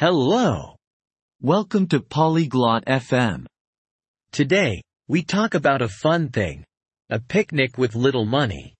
Hello. 0.00 0.76
Welcome 1.42 1.86
to 1.88 2.00
Polyglot 2.00 2.86
FM. 2.86 3.44
Today, 4.32 4.80
we 5.08 5.22
talk 5.22 5.52
about 5.52 5.82
a 5.82 5.88
fun 5.88 6.30
thing. 6.30 6.64
A 7.10 7.20
picnic 7.20 7.76
with 7.76 7.94
little 7.94 8.24
money. 8.24 8.72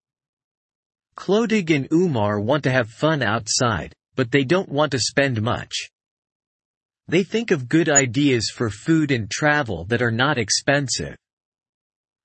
Clodig 1.19 1.77
and 1.77 1.87
Umar 1.93 2.41
want 2.41 2.63
to 2.65 2.71
have 2.71 2.89
fun 2.89 3.23
outside, 3.23 3.93
but 4.17 4.31
they 4.31 4.45
don't 4.45 4.71
want 4.71 4.93
to 4.93 4.99
spend 4.99 5.43
much. 5.43 5.91
They 7.07 7.23
think 7.23 7.51
of 7.51 7.69
good 7.69 7.91
ideas 7.91 8.49
for 8.49 8.71
food 8.71 9.11
and 9.11 9.31
travel 9.31 9.85
that 9.91 10.01
are 10.01 10.11
not 10.11 10.39
expensive. 10.39 11.17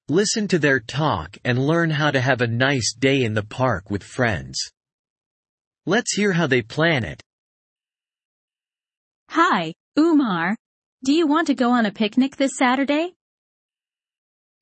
Listen 0.08 0.48
to 0.48 0.58
their 0.58 0.80
talk 0.80 1.38
and 1.44 1.68
learn 1.68 1.90
how 1.90 2.12
to 2.12 2.22
have 2.22 2.40
a 2.40 2.48
nice 2.48 2.94
day 2.98 3.26
in 3.26 3.34
the 3.34 3.44
park 3.44 3.92
with 3.92 4.04
friends. 4.04 4.58
Let's 5.86 6.14
hear 6.14 6.32
how 6.32 6.48
they 6.48 6.62
plan 6.62 7.04
it. 7.04 7.22
Hi, 9.36 9.74
Umar. 10.00 10.56
Do 11.04 11.12
you 11.12 11.28
want 11.28 11.48
to 11.48 11.56
go 11.56 11.72
on 11.72 11.86
a 11.86 11.92
picnic 11.92 12.38
this 12.38 12.56
Saturday? 12.58 13.12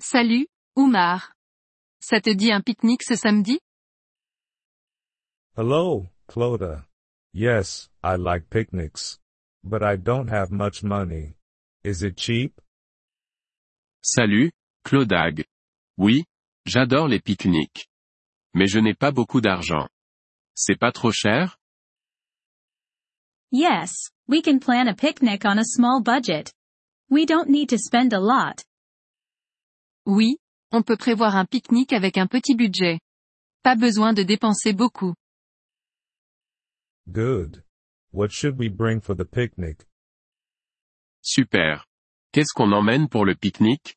Salut, 0.02 0.48
Umar. 0.76 1.22
Ça 2.02 2.20
te 2.20 2.34
dit 2.34 2.52
un 2.52 2.62
pique-nique 2.62 3.04
ce 3.04 3.16
samedi? 3.16 3.60
Hello, 5.56 6.08
Clodagh. 6.28 6.86
Yes, 7.34 7.88
I 8.04 8.16
like 8.16 8.50
picnics. 8.50 9.20
But 9.64 9.84
I 9.84 9.96
don't 9.96 10.30
have 10.30 10.50
much 10.52 10.82
money. 10.82 11.36
Is 11.84 12.02
it 12.02 12.18
cheap? 12.18 12.60
Salut, 14.02 14.52
Clodagh. 14.84 15.46
Oui, 16.00 16.24
j'adore 16.66 17.10
les 17.10 17.20
pique-niques. 17.20 17.88
Mais 18.56 18.66
je 18.66 18.80
n'ai 18.80 18.96
pas 18.96 19.12
beaucoup 19.12 19.40
d'argent. 19.40 19.88
C'est 20.56 20.80
pas 20.80 20.92
trop 20.92 21.12
cher? 21.12 21.60
Yes, 23.52 24.10
we 24.28 24.42
can 24.42 24.60
plan 24.60 24.88
a 24.88 24.96
picnic 24.96 25.46
on 25.46 25.60
a 25.60 25.66
small 25.66 26.02
budget. 26.02 26.52
We 27.10 27.26
don't 27.26 27.50
need 27.50 27.70
to 27.70 27.78
spend 27.78 28.14
a 28.14 28.20
lot. 28.20 28.64
Oui, 30.06 30.38
on 30.72 30.84
peut 30.84 30.98
prévoir 30.98 31.36
un 31.36 31.46
pique-nique 31.46 31.94
avec 31.94 32.18
un 32.18 32.28
petit 32.28 32.56
budget. 32.56 33.00
Pas 33.64 33.76
besoin 33.76 34.14
de 34.14 34.24
dépenser 34.24 34.74
beaucoup. 34.74 35.14
Good. 37.12 37.64
What 38.12 38.32
should 38.32 38.58
we 38.58 38.70
bring 38.70 39.02
for 39.02 39.16
the 39.16 39.26
picnic? 39.26 39.86
Super. 41.22 41.86
Qu'est-ce 42.32 42.54
qu'on 42.54 42.72
emmène 42.72 43.08
pour 43.08 43.26
le 43.26 43.36
pique-nique? 43.36 43.96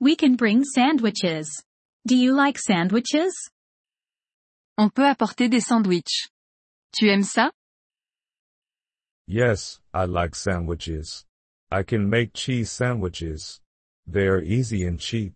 We 0.00 0.16
can 0.16 0.36
bring 0.36 0.64
sandwiches. 0.64 1.62
Do 2.06 2.16
you 2.16 2.34
like 2.34 2.58
sandwiches? 2.58 3.50
On 4.78 4.88
peut 4.88 5.06
apporter 5.06 5.48
des 5.48 5.60
sandwichs. 5.60 6.30
Tu 6.92 7.08
aimes 7.10 7.24
ça? 7.24 7.50
Yes, 9.32 9.78
I 9.94 10.06
like 10.06 10.34
sandwiches. 10.34 11.24
I 11.70 11.84
can 11.84 12.10
make 12.10 12.34
cheese 12.34 12.72
sandwiches. 12.72 13.60
They 14.04 14.26
are 14.26 14.42
easy 14.42 14.84
and 14.84 15.00
cheap. 15.00 15.34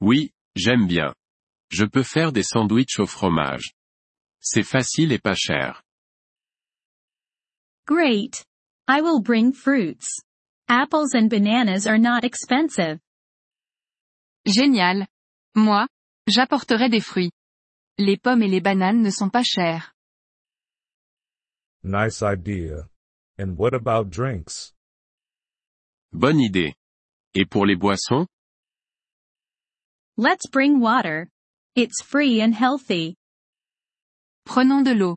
Oui, 0.00 0.30
j'aime 0.56 0.86
bien. 0.86 1.12
Je 1.70 1.84
peux 1.84 2.02
faire 2.02 2.32
des 2.32 2.42
sandwichs 2.42 2.98
au 2.98 3.04
fromage. 3.04 3.74
C'est 4.40 4.62
facile 4.62 5.12
et 5.12 5.18
pas 5.18 5.34
cher. 5.34 5.82
Great. 7.86 8.42
I 8.88 9.02
will 9.02 9.20
bring 9.20 9.52
fruits. 9.52 10.06
Apples 10.66 11.14
and 11.14 11.28
bananas 11.28 11.86
are 11.86 11.98
not 11.98 12.24
expensive. 12.24 13.00
Génial. 14.46 15.06
Moi, 15.54 15.86
j'apporterai 16.26 16.88
des 16.88 17.02
fruits. 17.02 17.32
Les 17.98 18.16
pommes 18.16 18.42
et 18.42 18.48
les 18.48 18.62
bananes 18.62 19.02
ne 19.02 19.10
sont 19.10 19.28
pas 19.28 19.44
chères. 19.44 19.92
Nice 21.82 22.22
idea. 22.22 22.88
And 23.38 23.56
what 23.56 23.74
about 23.74 24.10
drinks? 24.10 24.72
Bonne 26.12 26.40
idée. 26.40 26.74
Et 27.34 27.48
pour 27.48 27.66
les 27.66 27.76
boissons? 27.76 28.26
Let's 30.16 30.46
bring 30.46 30.80
water. 30.80 31.28
It's 31.74 32.02
free 32.02 32.42
and 32.42 32.52
healthy. 32.54 33.16
Prenons 34.44 34.82
de 34.82 34.92
l'eau. 34.92 35.16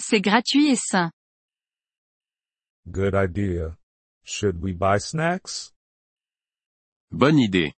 C'est 0.00 0.20
gratuit 0.20 0.70
et 0.70 0.78
sain. 0.78 1.10
Good 2.90 3.14
idea. 3.14 3.76
Should 4.24 4.62
we 4.62 4.72
buy 4.72 4.98
snacks? 4.98 5.72
Bonne 7.10 7.38
idée. 7.38 7.72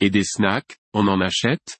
Et 0.00 0.10
des 0.10 0.24
snacks, 0.24 0.76
on 0.92 1.08
en 1.08 1.20
achète? 1.20 1.78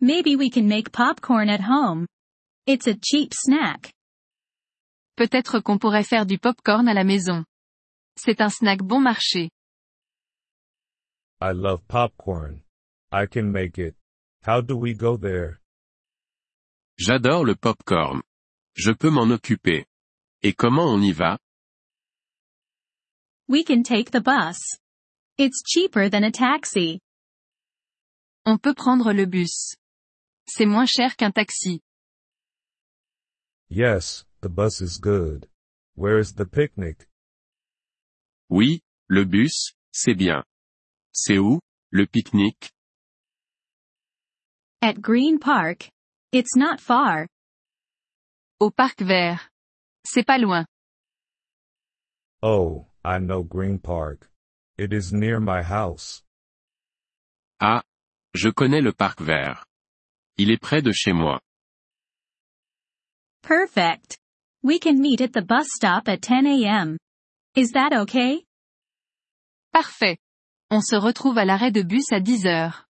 Maybe 0.00 0.34
we 0.34 0.50
can 0.50 0.66
make 0.66 0.90
popcorn 0.90 1.48
at 1.48 1.60
home. 1.60 2.06
It's 2.68 2.88
a 2.88 2.96
cheap 3.00 3.32
snack. 3.32 3.92
Peut-être 5.14 5.60
qu'on 5.60 5.78
pourrait 5.78 6.02
faire 6.02 6.26
du 6.26 6.36
popcorn 6.36 6.88
à 6.88 6.94
la 6.94 7.04
maison. 7.04 7.44
C'est 8.16 8.40
un 8.40 8.48
snack 8.48 8.82
bon 8.82 8.98
marché. 8.98 9.50
I 11.40 11.52
love 11.52 11.82
popcorn. 11.86 12.62
I 13.12 13.26
can 13.26 13.52
make 13.52 13.78
it. 13.78 13.94
How 14.44 14.62
do 14.62 14.76
we 14.76 14.94
go 14.96 15.16
there? 15.16 15.60
J'adore 16.98 17.44
le 17.44 17.54
popcorn. 17.54 18.22
Je 18.74 18.90
peux 18.92 19.10
m'en 19.10 19.30
occuper. 19.30 19.86
Et 20.42 20.52
comment 20.52 20.92
on 20.92 21.00
y 21.02 21.12
va? 21.12 21.38
We 23.48 23.62
can 23.62 23.84
take 23.84 24.10
the 24.10 24.20
bus. 24.20 24.58
It's 25.38 25.62
cheaper 25.64 26.10
than 26.10 26.24
a 26.24 26.32
taxi. 26.32 27.00
On 28.44 28.58
peut 28.58 28.74
prendre 28.74 29.12
le 29.12 29.26
bus. 29.26 29.76
C'est 30.48 30.66
moins 30.66 30.86
cher 30.86 31.14
qu'un 31.14 31.30
taxi. 31.30 31.80
Yes, 33.68 34.24
the 34.42 34.48
bus 34.48 34.80
is 34.80 34.98
good. 34.98 35.48
Where 35.96 36.18
is 36.18 36.34
the 36.34 36.46
picnic? 36.46 37.08
Oui, 38.48 38.80
le 39.08 39.24
bus, 39.24 39.74
c'est 39.92 40.14
bien. 40.14 40.44
C'est 41.12 41.38
où, 41.38 41.58
le 41.90 42.06
pique-nique? 42.06 42.70
At 44.82 45.00
Green 45.00 45.38
Park. 45.38 45.90
It's 46.32 46.54
not 46.54 46.80
far. 46.80 47.26
Au 48.60 48.70
parc 48.70 49.00
vert. 49.02 49.50
C'est 50.04 50.24
pas 50.24 50.38
loin. 50.38 50.64
Oh, 52.42 52.86
I 53.04 53.18
know 53.18 53.42
Green 53.42 53.78
Park. 53.78 54.30
It 54.78 54.92
is 54.92 55.12
near 55.12 55.40
my 55.40 55.62
house. 55.62 56.22
Ah, 57.60 57.82
je 58.34 58.50
connais 58.50 58.82
le 58.82 58.92
parc 58.92 59.20
vert. 59.20 59.64
Il 60.38 60.50
est 60.50 60.60
près 60.60 60.82
de 60.82 60.92
chez 60.92 61.12
moi. 61.12 61.40
Perfect. 63.46 64.18
We 64.64 64.80
can 64.80 65.00
meet 65.00 65.20
at 65.20 65.32
the 65.32 65.40
bus 65.40 65.68
stop 65.72 66.08
at 66.08 66.20
10 66.20 66.48
a.m. 66.48 66.98
Is 67.54 67.70
that 67.74 67.92
okay? 67.92 68.42
Parfait. 69.72 70.18
On 70.68 70.80
se 70.80 70.96
retrouve 70.96 71.38
à 71.38 71.44
l'arrêt 71.44 71.72
de 71.72 71.82
bus 71.82 72.10
à 72.10 72.18
10 72.18 72.44
heures. 72.46 72.88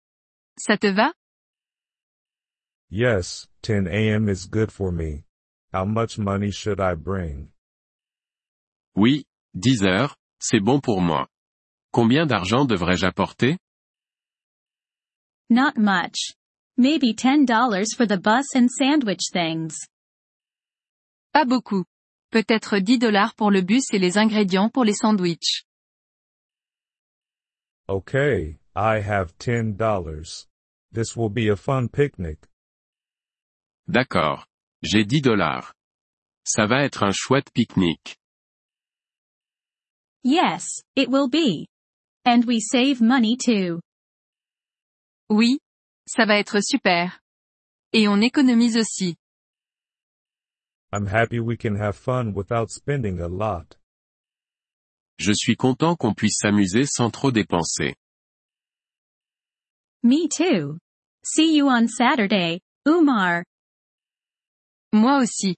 Ça 0.60 0.78
te 0.78 0.88
va? 0.88 1.14
Yes, 2.90 3.48
10 3.62 3.88
a.m. 3.88 4.28
is 4.28 4.46
good 4.46 4.74
for 4.74 4.92
me. 4.92 5.24
How 5.72 5.86
much 5.86 6.20
money 6.20 6.52
should 6.52 6.82
I 6.82 6.96
bring? 6.96 7.54
Oui, 8.94 9.24
10 9.56 9.86
heures, 9.86 10.18
c'est 10.38 10.60
bon 10.60 10.82
pour 10.82 11.00
moi. 11.00 11.28
Combien 11.94 12.26
d'argent 12.26 12.66
devrais-je 12.66 13.06
apporter? 13.06 13.58
Not 15.50 15.78
much. 15.78 16.34
Maybe 16.76 17.14
$10 17.14 17.48
for 17.96 18.06
the 18.06 18.18
bus 18.18 18.54
and 18.54 18.70
sandwich 18.70 19.30
things. 19.32 19.78
Pas 21.32 21.46
beaucoup. 21.46 21.86
Peut-être 22.30 22.80
10 22.80 23.00
dollars 23.00 23.36
pour 23.36 23.52
le 23.52 23.62
bus 23.62 23.86
et 23.94 24.00
les 24.00 24.18
ingrédients 24.18 24.70
pour 24.70 24.84
les 24.84 24.94
sandwichs. 24.94 25.66
Okay, 27.88 28.58
I 28.76 29.00
have 29.00 29.34
$10. 29.38 30.48
This 30.94 31.16
will 31.16 31.30
be 31.30 31.50
a 31.50 31.56
fun 31.56 31.88
picnic. 31.88 32.40
D'accord. 33.88 34.46
J'ai 34.82 35.06
10 35.06 35.22
dollars. 35.22 35.74
Ça 36.44 36.66
va 36.68 36.84
être 36.84 37.04
un 37.04 37.12
chouette 37.12 37.52
pique-nique. 37.54 38.18
Yes, 40.24 40.84
it 40.96 41.10
will 41.10 41.30
be. 41.30 41.68
And 42.26 42.46
we 42.46 42.62
save 42.62 43.02
money 43.02 43.38
too. 43.38 43.82
Oui. 45.30 45.60
Ça 46.08 46.26
va 46.26 46.38
être 46.40 46.62
super. 46.62 47.20
Et 47.94 48.08
on 48.08 48.22
économise 48.22 48.78
aussi. 48.78 49.16
I'm 50.94 51.08
happy 51.08 51.40
we 51.40 51.56
can 51.56 51.76
have 51.76 51.96
fun 51.96 52.34
without 52.34 52.70
spending 52.70 53.22
a 53.22 53.28
lot. 53.28 53.78
Je 55.18 55.32
suis 55.34 55.56
content 55.56 55.96
qu'on 55.96 56.14
puisse 56.14 56.40
s'amuser 56.42 56.86
sans 56.86 57.10
trop 57.10 57.32
dépenser. 57.32 57.96
Me 60.04 60.28
too. 60.28 60.78
See 61.24 61.56
you 61.56 61.70
on 61.70 61.88
Saturday, 61.88 62.60
Umar. 62.88 63.44
Moi 64.92 65.20
aussi. 65.22 65.56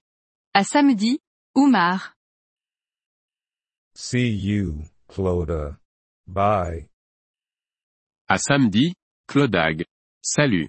À 0.54 0.62
samedi, 0.62 1.18
Umar. 1.56 2.14
See 3.96 4.28
you, 4.28 4.84
Clodagh. 5.08 5.76
Bye. 6.26 6.88
À 8.28 8.38
samedi, 8.38 8.94
Clodagh. 9.26 9.84
Salut. 10.22 10.68